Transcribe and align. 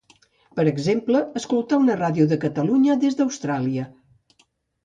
Per 0.59 0.63
exemple 0.69 1.19
escoltar 1.41 1.79
una 1.83 1.97
ràdio 1.99 2.25
de 2.33 2.39
Catalunya 2.47 2.97
des 3.05 3.21
d'Austràlia. 3.21 3.89